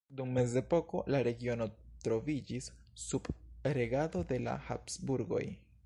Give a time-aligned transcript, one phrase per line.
[0.19, 1.67] Dum mezepoko la regiono
[2.07, 2.71] troviĝis
[3.05, 3.31] sub
[3.81, 5.45] regado de la Habsburgoj.